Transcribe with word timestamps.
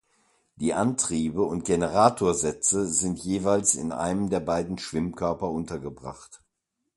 Die 0.55 0.73
Antriebe 0.73 1.43
und 1.43 1.63
Generatorsätze 1.63 2.87
sind 2.87 3.19
jeweils 3.19 3.75
in 3.75 3.91
einem 3.91 4.31
der 4.31 4.39
beiden 4.39 4.79
Schwimmkörper 4.79 5.51
untergebracht. 5.51 6.41